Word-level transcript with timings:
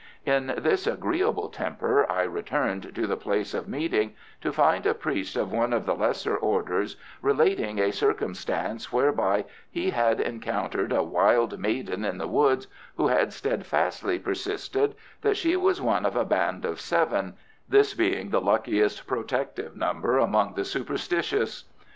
In 0.25 0.55
this 0.57 0.87
agreeable 0.87 1.49
temper 1.49 2.11
I 2.11 2.23
returned 2.23 2.95
to 2.95 3.05
the 3.05 3.15
place 3.15 3.53
of 3.53 3.67
meeting 3.67 4.15
to 4.41 4.51
find 4.51 4.83
a 4.87 4.95
priest 4.95 5.35
of 5.35 5.51
one 5.51 5.73
of 5.73 5.85
the 5.85 5.93
lesser 5.93 6.35
orders 6.35 6.95
relating 7.21 7.77
a 7.77 7.91
circumstance 7.91 8.91
whereby 8.91 9.45
he 9.69 9.91
had 9.91 10.19
encountered 10.19 10.91
a 10.91 11.03
wild 11.03 11.59
maiden 11.59 12.03
in 12.03 12.17
the 12.17 12.27
woods, 12.27 12.65
who 12.97 13.09
had 13.09 13.31
steadfastly 13.31 14.17
persisted 14.17 14.95
that 15.21 15.37
she 15.37 15.55
was 15.55 15.79
one 15.79 16.03
of 16.07 16.15
a 16.15 16.25
band 16.25 16.65
of 16.65 16.81
seven 16.81 17.35
(this 17.69 17.93
being 17.93 18.31
the 18.31 18.41
luckiest 18.41 19.05
protective 19.05 19.75
number 19.77 20.17
among 20.17 20.55
the 20.55 20.65
superstitious). 20.65 21.65